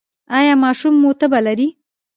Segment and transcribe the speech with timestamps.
[0.37, 1.67] ایا ماشوم مو تبه لري؟